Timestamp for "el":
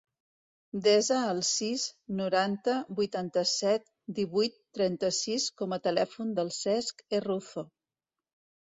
1.33-1.41